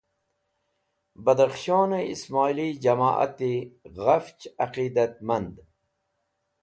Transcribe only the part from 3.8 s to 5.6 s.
ghafch Aqidatmand